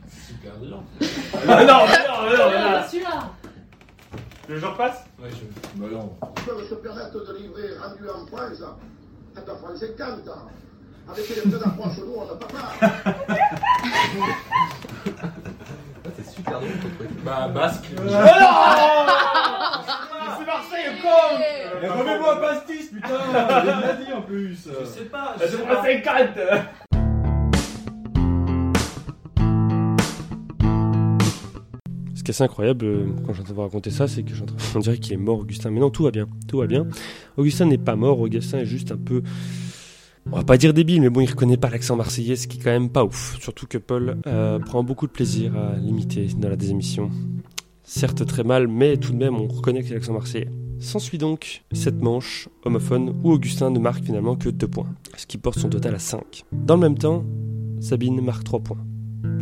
Super 0.09 0.57
dur. 0.59 0.83
Ah 1.47 1.63
non, 1.63 1.85
mais 2.31 2.37
mais 2.37 2.43
non, 2.43 2.49
mais 2.49 2.71
là. 2.71 2.87
celui-là 2.87 3.31
Le 4.47 4.59
jour 4.59 4.73
passe 4.75 5.05
Ouais, 5.19 5.29
je. 5.31 5.79
Bah 5.79 5.87
non. 5.91 6.13
Ils 6.37 6.43
peuvent 6.43 6.69
se 6.69 6.75
permettre 6.75 7.13
de 7.13 7.37
livrer 7.37 7.77
rendu 7.77 8.09
en 8.09 8.25
France 8.27 8.61
à 9.35 9.39
50 9.77 10.29
avec 11.09 11.29
une 11.29 11.35
espèce 11.37 11.59
d'approche 11.59 11.97
nous, 11.99 12.15
on 12.17 12.25
peut 12.27 12.47
pas. 12.47 12.73
Ah, 16.05 16.09
t'es 16.15 16.23
super 16.23 16.59
drôle 16.59 16.71
ton 16.71 16.89
truc. 16.97 17.23
Bah, 17.23 17.47
basque. 17.47 17.85
C'est 20.37 20.45
Marseille, 20.45 21.01
con 21.01 21.37
Mais 21.81 21.87
remets-moi 21.87 22.33
un 22.35 22.39
pastis, 22.39 22.89
putain 22.89 23.19
Il 23.63 23.67
l'a 23.81 23.93
dit 23.93 24.13
en 24.13 24.21
plus 24.21 24.57
Je 24.79 24.85
sais 24.85 25.05
pas, 25.05 25.35
je 25.39 25.45
C'est 25.45 25.57
sais 25.57 25.63
pas. 25.63 25.83
50 25.83 26.86
qui 32.27 32.31
est 32.31 32.35
assez 32.35 32.43
incroyable 32.43 32.85
euh, 32.85 33.05
quand 33.25 33.33
j'entends 33.33 33.53
vous 33.53 33.61
raconter 33.61 33.89
ça, 33.89 34.07
c'est 34.07 34.21
que 34.23 34.33
j'entends- 34.35 34.79
dirait 34.79 34.97
qu'il 34.97 35.13
est 35.13 35.17
mort, 35.17 35.39
Augustin. 35.39 35.71
Mais 35.71 35.79
non, 35.79 35.89
tout 35.89 36.03
va 36.03 36.11
bien, 36.11 36.27
tout 36.47 36.57
va 36.57 36.67
bien. 36.67 36.85
Augustin 37.37 37.65
n'est 37.65 37.77
pas 37.77 37.95
mort, 37.95 38.19
Augustin 38.19 38.59
est 38.59 38.65
juste 38.65 38.91
un 38.91 38.97
peu. 38.97 39.21
On 40.29 40.35
va 40.35 40.43
pas 40.43 40.57
dire 40.57 40.73
débile, 40.73 40.99
mais 41.01 41.09
bon, 41.09 41.21
il 41.21 41.29
reconnaît 41.29 41.55
pas 41.55 41.69
l'accent 41.69 41.95
marseillais, 41.95 42.35
ce 42.35 42.47
qui 42.47 42.57
est 42.59 42.61
quand 42.61 42.69
même 42.69 42.89
pas 42.89 43.05
ouf. 43.05 43.37
Surtout 43.39 43.65
que 43.65 43.77
Paul 43.77 44.17
euh, 44.27 44.59
prend 44.59 44.83
beaucoup 44.83 45.07
de 45.07 45.11
plaisir 45.13 45.55
à 45.55 45.77
l'imiter 45.77 46.27
dans 46.37 46.49
la 46.49 46.57
désémission. 46.57 47.09
Certes 47.83 48.25
très 48.25 48.43
mal, 48.43 48.67
mais 48.67 48.97
tout 48.97 49.13
de 49.13 49.17
même, 49.17 49.35
on 49.37 49.47
reconnaît 49.47 49.81
que 49.81 49.87
c'est 49.87 49.93
l'accent 49.93 50.11
marseillais. 50.11 50.49
S'ensuit 50.79 51.17
donc 51.17 51.63
cette 51.71 52.01
manche 52.01 52.49
homophone 52.65 53.13
où 53.23 53.31
Augustin 53.31 53.69
ne 53.71 53.79
marque 53.79 54.03
finalement 54.03 54.35
que 54.35 54.49
2 54.49 54.67
points, 54.67 54.89
ce 55.15 55.25
qui 55.25 55.37
porte 55.37 55.59
son 55.59 55.69
total 55.69 55.95
à 55.95 55.99
5. 55.99 56.43
Dans 56.51 56.75
le 56.75 56.81
même 56.81 56.97
temps, 56.97 57.23
Sabine 57.79 58.19
marque 58.19 58.43
3 58.43 58.59
points, 58.59 58.85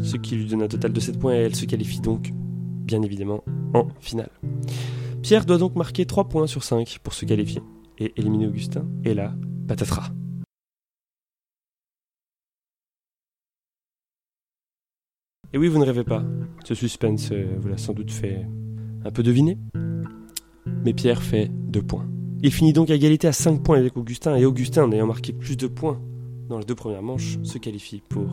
ce 0.03 0.17
qui 0.17 0.35
lui 0.35 0.45
donne 0.45 0.61
un 0.61 0.67
total 0.67 0.93
de 0.93 0.99
7 0.99 1.17
points 1.17 1.33
et 1.33 1.37
elle 1.39 1.55
se 1.55 1.65
qualifie 1.65 1.99
donc, 1.99 2.31
bien 2.85 3.01
évidemment, 3.01 3.43
en 3.73 3.87
finale. 3.99 4.29
Pierre 5.21 5.45
doit 5.45 5.57
donc 5.57 5.75
marquer 5.75 6.05
3 6.05 6.29
points 6.29 6.47
sur 6.47 6.63
5 6.63 6.99
pour 7.03 7.13
se 7.13 7.25
qualifier 7.25 7.61
et 7.97 8.13
éliminer 8.17 8.47
Augustin, 8.47 8.85
et 9.03 9.13
là, 9.13 9.33
patatras. 9.67 10.11
Et 15.53 15.57
oui, 15.57 15.67
vous 15.67 15.79
ne 15.79 15.85
rêvez 15.85 16.03
pas. 16.03 16.23
Ce 16.65 16.75
suspense 16.75 17.29
euh, 17.31 17.55
vous 17.59 17.69
l'a 17.69 17.77
sans 17.77 17.93
doute 17.93 18.11
fait 18.11 18.45
un 19.05 19.11
peu 19.11 19.23
deviner. 19.23 19.57
Mais 20.83 20.93
Pierre 20.93 21.23
fait 21.23 21.49
2 21.49 21.81
points. 21.81 22.07
Il 22.43 22.51
finit 22.51 22.73
donc 22.73 22.89
à 22.89 22.95
égalité 22.95 23.27
à 23.27 23.31
5 23.31 23.63
points 23.63 23.77
avec 23.77 23.95
Augustin, 23.97 24.35
et 24.35 24.45
Augustin, 24.45 24.83
en 24.83 24.91
ayant 24.91 25.07
marqué 25.07 25.33
plus 25.33 25.57
de 25.57 25.67
points 25.67 26.01
dans 26.49 26.59
les 26.59 26.65
deux 26.65 26.75
premières 26.75 27.01
manches, 27.01 27.39
se 27.43 27.57
qualifie 27.57 28.03
pour 28.09 28.27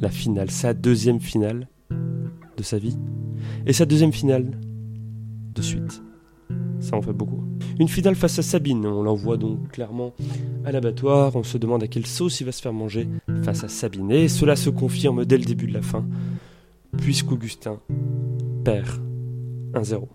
la 0.00 0.08
finale, 0.08 0.50
sa 0.50 0.72
deuxième 0.72 1.20
finale 1.20 1.68
de 2.56 2.62
sa 2.62 2.78
vie, 2.78 2.96
et 3.66 3.72
sa 3.72 3.84
deuxième 3.84 4.12
finale 4.12 4.58
de 5.54 5.62
suite. 5.62 6.02
Ça 6.80 6.96
en 6.96 7.02
fait 7.02 7.12
beaucoup. 7.12 7.42
Une 7.78 7.88
finale 7.88 8.14
face 8.14 8.38
à 8.38 8.42
Sabine, 8.42 8.86
on 8.86 9.02
l'envoie 9.02 9.36
donc 9.36 9.70
clairement 9.72 10.14
à 10.64 10.72
l'abattoir, 10.72 11.36
on 11.36 11.42
se 11.42 11.58
demande 11.58 11.82
à 11.82 11.88
quelle 11.88 12.06
sauce 12.06 12.40
il 12.40 12.44
va 12.44 12.52
se 12.52 12.62
faire 12.62 12.72
manger 12.72 13.08
face 13.42 13.64
à 13.64 13.68
Sabine, 13.68 14.10
et 14.10 14.28
cela 14.28 14.56
se 14.56 14.70
confirme 14.70 15.24
dès 15.24 15.38
le 15.38 15.44
début 15.44 15.66
de 15.66 15.74
la 15.74 15.82
fin, 15.82 16.06
puisqu'Augustin 16.98 17.80
perd 18.64 19.00
1-0. 19.74 20.06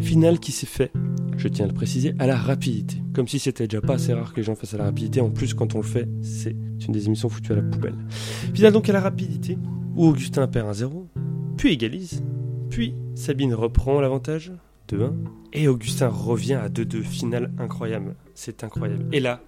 Finale 0.00 0.38
qui 0.38 0.52
s'est 0.52 0.66
fait, 0.66 0.90
je 1.36 1.48
tiens 1.48 1.66
à 1.66 1.68
le 1.68 1.74
préciser, 1.74 2.14
à 2.18 2.26
la 2.26 2.36
rapidité. 2.36 2.96
Comme 3.14 3.28
si 3.28 3.38
c'était 3.38 3.66
déjà 3.66 3.80
pas 3.80 3.94
assez 3.94 4.12
rare 4.12 4.32
que 4.32 4.38
les 4.38 4.42
gens 4.42 4.54
fassent 4.54 4.74
à 4.74 4.78
la 4.78 4.84
rapidité. 4.84 5.20
En 5.20 5.30
plus, 5.30 5.54
quand 5.54 5.74
on 5.74 5.78
le 5.78 5.84
fait, 5.84 6.08
c'est 6.22 6.56
une 6.86 6.92
des 6.92 7.06
émissions 7.06 7.28
foutues 7.28 7.52
à 7.52 7.56
la 7.56 7.62
poubelle. 7.62 7.94
Finale 8.54 8.72
donc 8.72 8.88
à 8.88 8.92
la 8.92 9.00
rapidité, 9.00 9.58
où 9.94 10.06
Augustin 10.06 10.46
perd 10.46 10.72
1-0, 10.72 11.06
puis 11.56 11.72
égalise, 11.72 12.22
puis 12.70 12.94
Sabine 13.14 13.54
reprend 13.54 14.00
l'avantage, 14.00 14.52
2-1, 14.90 15.12
et 15.52 15.68
Augustin 15.68 16.08
revient 16.08 16.54
à 16.54 16.68
2-2. 16.68 17.02
Finale 17.02 17.52
incroyable. 17.58 18.14
C'est 18.34 18.62
incroyable. 18.62 19.06
Et 19.12 19.20
là, 19.20 19.40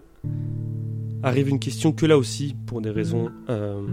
arrive 1.23 1.49
une 1.49 1.59
question 1.59 1.93
que 1.93 2.07
là 2.07 2.17
aussi, 2.17 2.57
pour 2.67 2.81
des 2.81 2.91
raisons 2.91 3.31
euh, 3.49 3.87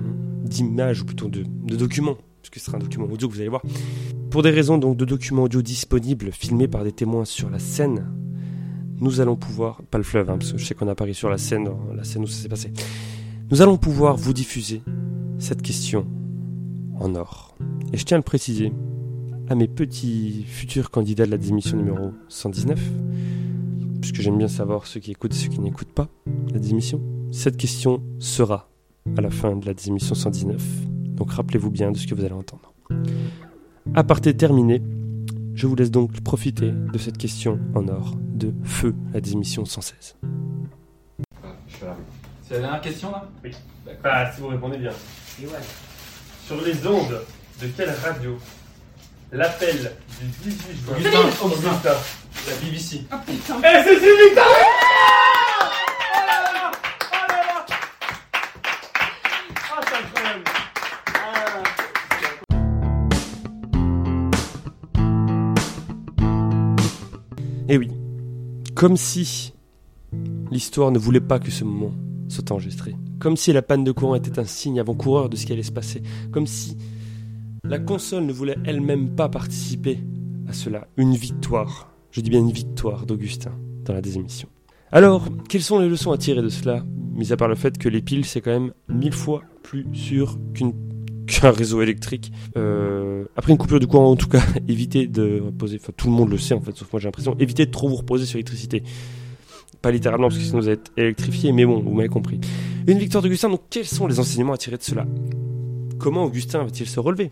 d'image, 0.44 1.02
ou 1.02 1.06
plutôt 1.06 1.28
de, 1.28 1.44
de 1.44 1.76
document, 1.76 2.18
puisque 2.42 2.60
ce 2.60 2.66
sera 2.66 2.78
un 2.78 2.80
document 2.80 3.06
audio 3.06 3.28
que 3.28 3.34
vous 3.34 3.40
allez 3.40 3.50
voir, 3.50 3.64
pour 4.30 4.44
des 4.44 4.52
raisons 4.52 4.78
donc 4.78 4.98
de 4.98 5.06
documents 5.06 5.44
audio 5.44 5.62
disponibles, 5.62 6.32
filmés 6.32 6.68
par 6.68 6.84
des 6.84 6.92
témoins 6.92 7.26
sur 7.26 7.50
la 7.50 7.60
scène, 7.60 8.08
nous 9.00 9.20
allons 9.20 9.36
pouvoir, 9.36 9.82
pas 9.84 9.98
le 9.98 10.04
fleuve, 10.04 10.30
hein, 10.30 10.38
parce 10.38 10.54
que 10.54 10.58
je 10.58 10.66
sais 10.66 10.74
qu'on 10.74 10.88
a 10.88 10.96
pari 10.96 11.14
sur 11.14 11.30
la 11.30 11.38
scène, 11.38 11.70
la 11.96 12.04
scène 12.04 12.24
où 12.24 12.28
ça 12.28 12.42
s'est 12.42 12.50
passé, 12.50 12.72
nous 13.52 13.62
allons 13.62 13.78
pouvoir 13.78 14.16
vous 14.16 14.34
diffuser 14.34 14.82
cette 15.38 15.62
question 15.62 16.08
en 17.00 17.16
or. 17.16 17.56
Et 17.94 17.98
je 17.98 18.06
tiens 18.06 18.16
à 18.16 18.20
le 18.20 18.24
préciser 18.24 18.72
à 19.50 19.56
mes 19.56 19.68
petits 19.68 20.44
futurs 20.48 20.90
candidats 20.92 21.25
de 21.25 21.32
la 21.32 21.38
démission 21.38 21.78
numéro 21.78 22.12
119, 22.30 22.80
puisque 24.02 24.22
j'aime 24.22 24.38
bien 24.38 24.48
savoir 24.48 24.88
ceux 24.88 25.00
qui 25.00 25.12
écoutent 25.12 25.34
et 25.34 25.38
ceux 25.38 25.50
qui 25.50 25.60
n'écoutent 25.60 25.94
pas 25.94 26.08
la 26.52 26.60
démission. 26.60 27.02
Cette 27.32 27.58
question 27.58 28.02
sera 28.20 28.70
à 29.18 29.22
la 29.22 29.30
fin 29.30 29.56
de 29.56 29.66
la 29.66 29.74
démission 29.74 30.16
119, 30.16 30.62
donc 31.16 31.32
rappelez-vous 31.32 31.70
bien 31.70 31.92
de 31.92 31.98
ce 31.98 32.08
que 32.08 32.16
vous 32.16 32.24
allez 32.24 32.34
entendre. 32.34 32.74
Aparté 33.94 34.36
terminé, 34.36 34.82
je 35.54 35.68
vous 35.68 35.75
laisse 35.75 35.92
donc 35.92 36.20
profiter 36.22 36.72
de 36.72 36.98
cette 36.98 37.18
question 37.18 37.60
en 37.75 37.88
or 37.88 38.16
de 38.18 38.54
Feu, 38.64 38.96
la 39.14 39.22
démission 39.22 39.64
116. 39.64 40.18
Ah, 41.44 41.96
C'est 42.44 42.56
la 42.56 42.60
dernière 42.62 42.82
question 42.82 43.12
là? 43.12 43.30
Oui. 43.44 43.52
D'accord. 43.86 44.02
Bah, 44.04 44.32
si 44.32 44.42
vous 44.42 44.48
répondez 44.48 44.78
bien. 44.78 44.92
Et 45.42 45.46
ouais. 45.46 45.54
Sur 46.46 46.62
les 46.62 46.86
ondes 46.86 47.22
de 47.62 47.68
quelle 47.75 47.90
radio 48.04 48.38
l'appel 49.32 49.94
du 50.44 50.50
18 50.52 50.60
juin 50.86 50.96
Augustin. 51.44 51.94
La 52.48 52.56
BBC. 52.64 53.02
Ah 53.10 53.22
putain 53.25 53.56
Eh, 53.64 53.84
c'est 53.84 53.94
une 53.96 54.28
victoire 54.28 54.46
Oh 56.14 56.20
là 56.28 56.54
là 56.54 56.72
Oh 57.12 57.16
là 57.28 57.38
là 57.48 57.66
Ah, 59.72 59.82
c'est 59.88 59.96
incroyable 59.98 60.44
Eh 67.68 67.78
oui, 67.78 67.90
comme 68.75 68.96
si 68.98 69.54
l'histoire 70.52 70.92
ne 70.92 71.00
voulait 71.00 71.20
pas 71.22 71.40
que 71.40 71.50
ce 71.52 71.64
moment 71.64 71.94
soit 72.30 72.52
enregistré. 72.52 72.96
Comme 73.20 73.38
si 73.38 73.54
la 73.54 73.62
panne 73.62 73.84
de 73.84 73.92
courant 73.92 74.16
était 74.16 74.40
un 74.40 74.46
signe 74.46 74.80
avant-coureur 74.80 75.30
de 75.30 75.36
ce 75.36 75.46
qui 75.46 75.54
allait 75.54 75.64
se 75.64 75.72
passer. 75.72 76.02
Comme 76.32 76.48
si 76.48 76.78
la 77.64 77.80
console 77.80 78.26
ne 78.26 78.34
voulait 78.34 78.58
elle-même 78.66 79.16
pas 79.16 79.30
participer 79.30 80.00
à 80.48 80.54
cela. 80.54 80.88
Une 80.98 81.16
victoire, 81.16 81.92
je 82.12 82.22
dis 82.22 82.30
bien 82.30 82.40
une 82.40 82.52
victoire 82.52 83.06
d'Augustin 83.06 83.52
dans 83.86 83.94
la 83.94 84.02
désémission. 84.02 84.50
Alors, 84.92 85.28
quelles 85.50 85.64
sont 85.64 85.80
les 85.80 85.90
leçons 85.90 86.12
à 86.12 86.18
tirer 86.18 86.42
de 86.42 86.50
cela? 86.50 86.86
Mis 87.14 87.32
à 87.32 87.38
part 87.38 87.48
le 87.48 87.56
fait 87.56 87.78
que 87.78 87.90
les 87.90 88.02
piles, 88.02 88.26
c'est 88.26 88.42
quand 88.42 88.52
même 88.52 88.72
mille 88.88 89.14
fois 89.14 89.42
plus 89.64 89.86
sûr 89.94 90.38
qu'un 90.54 91.52
réseau 91.52 91.82
électrique. 91.82 92.32
Euh, 92.56 93.26
après 93.36 93.52
une 93.52 93.58
coupure 93.58 93.80
de 93.80 93.86
courant, 93.86 94.12
en 94.12 94.16
tout 94.16 94.28
cas, 94.28 94.44
évitez 94.68 95.08
de 95.08 95.42
reposer, 95.46 95.80
enfin 95.82 95.92
tout 95.98 96.08
le 96.08 96.14
monde 96.14 96.30
le 96.30 96.38
sait 96.38 96.54
en 96.54 96.62
fait, 96.62 96.76
sauf 96.76 96.92
moi 96.94 97.00
j'ai 97.00 97.08
l'impression, 97.08 97.36
évitez 97.40 97.66
de 97.66 97.72
trop 97.72 97.90
vous 97.90 97.96
reposer 97.96 98.26
sur 98.26 98.38
l'électricité. 98.38 98.84
Pas 99.82 99.92
littéralement, 99.92 100.28
parce 100.28 100.38
que 100.38 100.46
sinon 100.46 100.60
vous 100.60 100.70
être 100.70 100.92
électrifié, 100.98 101.52
mais 101.52 101.66
bon, 101.66 101.80
vous 101.80 101.94
m'avez 101.94 102.10
compris. 102.10 102.40
Une 102.88 103.00
victoire 103.00 103.24
d'Augustin, 103.24 103.50
donc 103.50 103.62
quels 103.72 103.88
sont 103.88 104.06
les 104.06 104.20
enseignements 104.20 104.54
à 104.54 104.58
tirer 104.58 104.77
de 104.77 104.84
cela? 104.84 105.08
Comment 105.98 106.24
Augustin 106.24 106.63
va-t-il 106.63 106.88
se 106.88 107.00
relever 107.00 107.32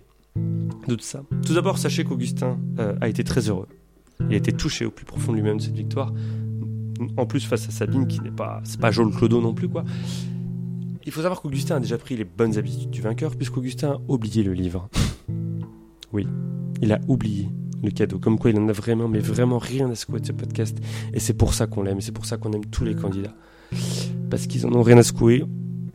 de 0.87 0.95
tout 0.95 1.03
ça? 1.03 1.21
Tout 1.45 1.53
d'abord, 1.53 1.77
sachez 1.77 2.03
qu'Augustin 2.03 2.57
euh, 2.79 2.95
a 3.01 3.07
été 3.07 3.23
très 3.23 3.49
heureux. 3.49 3.67
Il 4.21 4.33
a 4.33 4.37
été 4.37 4.51
touché 4.51 4.83
au 4.83 4.89
plus 4.89 5.05
profond 5.05 5.31
de 5.31 5.37
lui-même 5.37 5.57
de 5.57 5.61
cette 5.61 5.75
victoire. 5.75 6.11
En 7.17 7.27
plus, 7.27 7.45
face 7.45 7.67
à 7.67 7.71
Sabine, 7.71 8.07
qui 8.07 8.19
n'est 8.21 8.31
pas, 8.31 8.61
c'est 8.63 8.79
pas 8.79 8.89
Joel 8.89 9.13
Clodo 9.13 9.41
non 9.41 9.53
plus, 9.53 9.69
quoi. 9.69 9.83
Il 11.05 11.11
faut 11.11 11.21
savoir 11.21 11.39
qu'Augustin 11.39 11.75
a 11.75 11.79
déjà 11.79 11.99
pris 11.99 12.17
les 12.17 12.25
bonnes 12.25 12.57
habitudes 12.57 12.89
du 12.89 13.01
vainqueur, 13.01 13.35
puisqu'Augustin 13.35 13.91
a 13.91 14.01
oublié 14.07 14.41
le 14.41 14.53
livre. 14.53 14.89
Oui, 16.13 16.27
il 16.81 16.91
a 16.91 16.99
oublié 17.07 17.49
le 17.83 17.91
cadeau. 17.91 18.17
Comme 18.17 18.39
quoi 18.39 18.49
il 18.49 18.57
en 18.57 18.67
a 18.69 18.73
vraiment, 18.73 19.07
mais 19.07 19.19
vraiment 19.19 19.59
rien 19.59 19.87
à 19.91 19.93
secouer 19.93 20.19
de 20.19 20.25
ce 20.25 20.31
podcast. 20.31 20.79
Et 21.13 21.19
c'est 21.19 21.35
pour 21.35 21.53
ça 21.53 21.67
qu'on 21.67 21.83
l'aime, 21.83 21.99
et 21.99 22.01
c'est 22.01 22.11
pour 22.11 22.25
ça 22.25 22.37
qu'on 22.37 22.53
aime 22.53 22.65
tous 22.65 22.85
les 22.85 22.95
candidats. 22.95 23.35
Parce 24.33 24.47
qu'ils 24.47 24.65
en 24.65 24.73
ont 24.73 24.81
rien 24.81 24.97
à 24.97 25.03
secouer. 25.03 25.43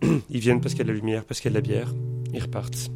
Ils 0.31 0.39
viennent 0.39 0.61
parce 0.61 0.73
qu'il 0.73 0.79
y 0.79 0.83
a 0.83 0.85
de 0.85 0.93
la 0.93 0.97
lumière, 0.97 1.25
parce 1.25 1.41
qu'il 1.41 1.51
y 1.51 1.57
a 1.57 1.61
de 1.61 1.67
la 1.67 1.75
bière. 1.75 1.93
Ils 2.33 2.41
repartent. 2.41 2.89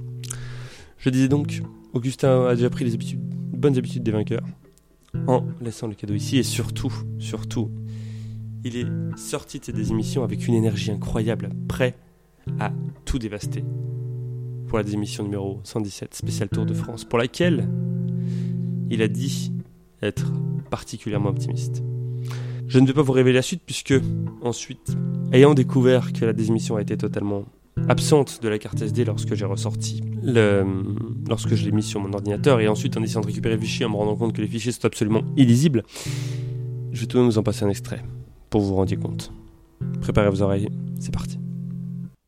Je 0.99 1.11
disais 1.11 1.27
donc, 1.27 1.63
Augustin 1.95 2.47
a 2.47 2.55
déjà 2.55 2.71
pris 2.71 2.85
les 2.85 2.97
bonnes 3.53 3.77
habitudes 3.77 4.05
des 4.05 4.13
vainqueurs 4.13 4.47
en 5.27 5.45
laissant 5.61 5.89
le 5.89 5.95
cadeau 5.95 6.15
ici 6.15 6.39
et 6.39 6.45
surtout, 6.45 6.95
surtout, 7.19 7.73
il 8.63 8.77
est 8.77 8.87
sorti 9.17 9.59
de 9.59 9.65
ses 9.65 9.91
émissions 9.91 10.23
avec 10.23 10.47
une 10.47 10.55
énergie 10.55 10.93
incroyable, 10.93 11.51
prêt 11.67 11.97
à 12.61 12.73
tout 13.05 13.19
dévaster 13.19 13.65
pour 14.69 14.79
la 14.79 14.85
démission 14.85 15.25
numéro 15.25 15.59
117, 15.65 16.15
spécial 16.15 16.51
Tour 16.51 16.67
de 16.67 16.75
France, 16.75 17.05
pour 17.05 17.19
laquelle 17.19 17.69
il 18.91 19.03
a 19.03 19.09
dit 19.09 19.53
être 20.03 20.33
particulièrement 20.71 21.31
optimiste. 21.31 21.83
Je 22.73 22.79
ne 22.79 22.87
vais 22.87 22.95
pas 22.95 23.02
vous 23.02 23.12
révéler 23.12 23.35
la 23.35 23.43
suite 23.43 23.61
puisque 23.67 23.93
ensuite, 24.41 24.97
ayant 25.31 25.52
découvert 25.52 26.11
que 26.14 26.25
la 26.25 26.33
démission 26.33 26.76
a 26.76 26.81
été 26.81 26.97
totalement 26.97 27.45
absente 27.91 28.41
de 28.43 28.49
la 28.49 28.59
carte 28.59 28.81
SD 28.81 29.05
lorsque 29.05 29.35
j'ai 29.35 29.45
ressorti 29.45 30.00
le, 30.23 30.64
lorsque 31.29 31.55
je 31.55 31.67
l'ai 31.67 31.71
mis 31.71 31.83
sur 31.83 32.00
mon 32.00 32.14
ordinateur 32.14 32.61
et 32.61 32.69
ensuite 32.69 32.97
en 32.97 33.02
essayant 33.02 33.21
de 33.21 33.26
récupérer 33.26 33.57
le 33.57 33.61
fichier 33.61 33.85
en 33.85 33.91
me 33.91 33.97
rendant 33.97 34.17
compte 34.17 34.33
que 34.35 34.41
les 34.41 34.49
fichiers 34.49 34.73
sont 34.73 34.87
absolument 34.87 35.21
illisibles, 35.37 35.83
je 36.93 37.00
vais 37.02 37.07
tout 37.07 37.19
de 37.19 37.23
même 37.23 37.31
vous 37.31 37.37
en 37.37 37.43
passer 37.43 37.62
un 37.64 37.69
extrait 37.69 38.02
pour 38.49 38.62
vous 38.62 38.75
rendiez 38.75 38.97
compte. 38.97 39.35
Préparez 40.00 40.31
vos 40.31 40.41
oreilles, 40.41 40.71
c'est 40.99 41.12
parti. 41.12 41.38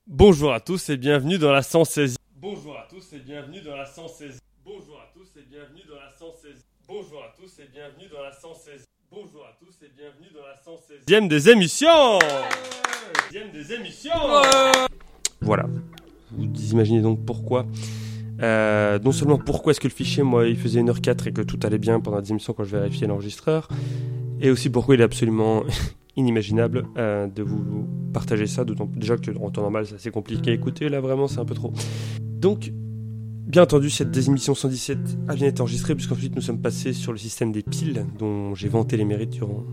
Bonjour 0.06 0.52
à 0.52 0.60
tous 0.60 0.90
et 0.90 0.98
bienvenue 0.98 1.38
dans 1.38 1.52
la 1.52 1.62
116. 1.62 2.18
Bonjour 2.36 2.76
à 2.76 2.86
tous 2.90 3.14
et 3.14 3.20
bienvenue 3.20 3.62
dans 3.62 3.76
la 3.76 3.86
116. 3.86 4.38
Bonjour 4.62 4.98
à 4.98 5.08
tous 5.14 5.40
et 5.40 5.44
bienvenue 5.48 5.84
dans 5.88 5.96
la 5.96 6.12
116. 6.12 6.66
Bonjour 6.86 7.22
à 7.22 7.34
tous 7.34 7.60
et 7.60 7.68
bienvenue 7.72 8.10
dans 8.12 8.22
la 8.22 8.32
116. 8.32 8.84
Bonjour 9.14 9.42
à 9.42 9.56
tous 9.60 9.84
et 9.84 9.90
bienvenue 9.96 10.26
dans 10.34 10.44
la 10.44 10.56
116. 10.64 11.06
Dième 11.06 11.28
des 11.28 11.48
émissions 11.48 12.18
des 13.52 13.72
émissions 13.72 14.10
Voilà. 15.40 15.66
Vous 16.32 16.46
imaginez 16.72 17.00
donc 17.00 17.24
pourquoi. 17.24 17.64
Euh, 18.42 18.98
non 18.98 19.12
seulement 19.12 19.38
pourquoi 19.38 19.70
est-ce 19.70 19.78
que 19.78 19.86
le 19.86 19.92
fichier, 19.92 20.24
moi, 20.24 20.48
il 20.48 20.56
faisait 20.56 20.82
1h04 20.82 21.28
et 21.28 21.32
que 21.32 21.42
tout 21.42 21.60
allait 21.62 21.78
bien 21.78 22.00
pendant 22.00 22.16
la 22.16 22.24
émissions 22.24 22.54
quand 22.54 22.64
je 22.64 22.76
vérifiais 22.76 23.06
l'enregistreur, 23.06 23.68
et 24.40 24.50
aussi 24.50 24.68
pourquoi 24.68 24.96
il 24.96 25.00
est 25.00 25.04
absolument 25.04 25.62
inimaginable 26.16 26.84
euh, 26.96 27.28
de 27.28 27.44
vous 27.44 27.86
partager 28.12 28.48
ça, 28.48 28.64
d'autant 28.64 28.86
déjà 28.86 29.16
que 29.16 29.30
en 29.38 29.50
temps 29.50 29.62
normal 29.62 29.86
c'est 29.86 29.94
assez 29.94 30.10
compliqué 30.10 30.50
à 30.50 30.54
écouter, 30.54 30.88
là 30.88 31.00
vraiment 31.00 31.28
c'est 31.28 31.38
un 31.38 31.44
peu 31.44 31.54
trop. 31.54 31.72
Donc, 32.20 32.72
bien 33.46 33.62
entendu, 33.62 33.90
cette 33.90 34.10
désémission 34.10 34.54
117 34.54 34.98
a 35.28 35.34
bien 35.34 35.48
été 35.48 35.60
enregistrée, 35.60 35.94
puisqu'ensuite 35.94 36.34
nous 36.34 36.42
sommes 36.42 36.60
passés 36.60 36.92
sur 36.92 37.12
le 37.12 37.18
système 37.18 37.52
des 37.52 37.62
piles, 37.62 38.06
dont 38.18 38.54
j'ai 38.54 38.68
vanté 38.68 38.96
les 38.96 39.04
mérites 39.04 39.30
durant 39.30 39.64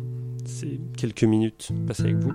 ces 0.46 0.80
quelques 0.98 1.24
minutes 1.24 1.72
passées 1.88 2.04
avec 2.04 2.18
vous. 2.18 2.34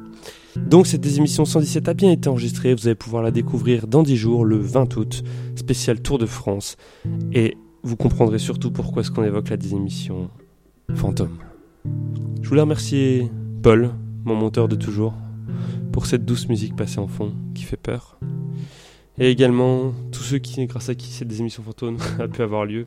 Donc 0.56 0.86
cette 0.86 1.00
désémission 1.00 1.44
117 1.44 1.88
a 1.88 1.94
bien 1.94 2.10
été 2.10 2.28
enregistrée, 2.28 2.74
vous 2.74 2.86
allez 2.86 2.94
pouvoir 2.94 3.22
la 3.22 3.30
découvrir 3.30 3.86
dans 3.86 4.02
10 4.02 4.16
jours, 4.16 4.44
le 4.44 4.56
20 4.56 4.96
août, 4.96 5.22
spécial 5.54 6.00
Tour 6.00 6.18
de 6.18 6.26
France, 6.26 6.76
et 7.32 7.56
vous 7.82 7.96
comprendrez 7.96 8.38
surtout 8.38 8.70
pourquoi 8.70 9.02
est-ce 9.02 9.10
qu'on 9.10 9.24
évoque 9.24 9.50
la 9.50 9.56
désémission 9.56 10.30
fantôme. 10.94 11.38
Je 12.42 12.48
voulais 12.48 12.62
remercier 12.62 13.30
Paul, 13.62 13.90
mon 14.24 14.34
monteur 14.34 14.68
de 14.68 14.76
toujours, 14.76 15.14
pour 15.92 16.06
cette 16.06 16.24
douce 16.24 16.48
musique 16.48 16.76
passée 16.76 16.98
en 16.98 17.06
fond 17.06 17.32
qui 17.54 17.62
fait 17.62 17.76
peur. 17.76 18.18
Et 19.18 19.30
également 19.30 19.92
tous 20.12 20.22
ceux 20.22 20.38
qui, 20.38 20.64
grâce 20.66 20.88
à 20.88 20.94
qui 20.94 21.08
cette 21.08 21.32
émissions 21.38 21.62
fantômes 21.62 21.98
a 22.18 22.28
pu 22.28 22.42
avoir 22.42 22.64
lieu. 22.64 22.86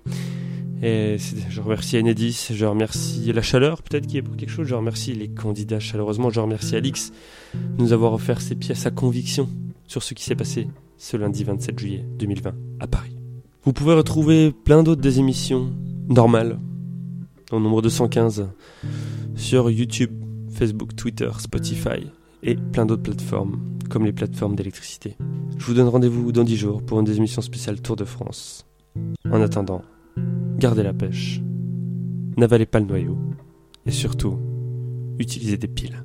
Et 0.81 1.17
je 1.49 1.61
remercie 1.61 1.97
Enedis, 1.97 2.47
je 2.51 2.65
remercie 2.65 3.33
la 3.33 3.41
chaleur 3.41 3.81
peut-être 3.81 4.07
qui 4.07 4.17
est 4.17 4.21
pour 4.21 4.37
quelque 4.37 4.51
chose, 4.51 4.65
je 4.65 4.75
remercie 4.75 5.13
les 5.13 5.27
candidats 5.27 5.79
chaleureusement, 5.79 6.29
je 6.29 6.39
remercie 6.39 6.77
Alix 6.77 7.11
de 7.53 7.81
nous 7.81 7.91
avoir 7.91 8.13
offert 8.13 8.39
ces 8.39 8.55
pièces 8.55 8.85
à 8.85 8.91
conviction 8.91 9.49
sur 9.87 10.03
ce 10.03 10.13
qui 10.13 10.23
s'est 10.23 10.35
passé 10.35 10.67
ce 10.97 11.17
lundi 11.17 11.43
27 11.43 11.77
juillet 11.77 12.05
2020 12.17 12.53
à 12.79 12.87
Paris. 12.87 13.17
Vous 13.63 13.73
pouvez 13.73 13.93
retrouver 13.93 14.53
plein 14.53 14.83
d'autres 14.83 15.01
des 15.01 15.19
émissions 15.19 15.73
normales, 16.07 16.59
au 17.51 17.59
nombre 17.59 17.81
de 17.81 17.89
115, 17.89 18.47
sur 19.35 19.69
YouTube, 19.69 20.11
Facebook, 20.53 20.95
Twitter, 20.95 21.29
Spotify 21.39 22.07
et 22.43 22.56
plein 22.56 22.86
d'autres 22.86 23.04
plateformes, 23.04 23.60
comme 23.89 24.06
les 24.06 24.13
plateformes 24.13 24.56
d'électricité. 24.56 25.17
Je 25.58 25.65
vous 25.65 25.73
donne 25.73 25.88
rendez-vous 25.88 26.32
dans 26.32 26.43
10 26.43 26.58
jours 26.58 26.84
pour 26.84 26.99
une 26.99 27.10
émission 27.10 27.41
spéciale 27.41 27.82
Tour 27.82 27.95
de 27.95 28.06
France. 28.06 28.65
En 29.30 29.41
attendant, 29.41 29.82
gardez 30.58 30.84
la 30.84 30.93
pêche, 30.93 31.41
n'avalez 32.38 32.65
pas 32.65 32.80
le 32.80 32.86
noyau 32.86 33.17
et 33.86 33.91
surtout, 33.91 34.38
utilisez 35.19 35.58
des 35.58 35.67
piles. 35.67 36.04